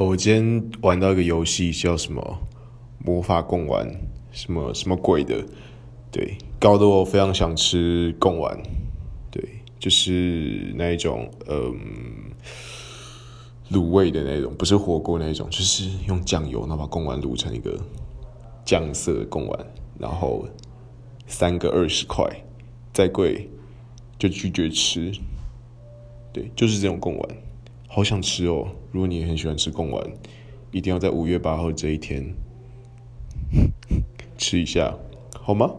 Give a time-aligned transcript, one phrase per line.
[0.00, 2.38] 我今天玩到一个游戏，叫什么
[3.04, 3.84] 魔法贡丸，
[4.30, 5.44] 什么什么鬼的，
[6.12, 8.56] 对，搞得我非常想吃贡丸，
[9.28, 9.42] 对，
[9.76, 11.74] 就是那一种，嗯，
[13.72, 17.76] 卤味的那种，不是火锅那一种，就是用酱油，然后把贡丸卤成一个
[18.64, 19.66] 酱色贡丸，
[19.98, 20.46] 然后
[21.26, 22.24] 三个二十块，
[22.92, 23.50] 再贵
[24.16, 25.10] 就拒绝吃，
[26.32, 27.28] 对，就是这种贡丸。
[27.98, 28.68] 好想吃哦！
[28.92, 30.08] 如果你也很喜欢吃贡丸，
[30.70, 32.32] 一定要在五月八号这一天
[34.38, 34.96] 吃一下，
[35.34, 35.74] 好吗？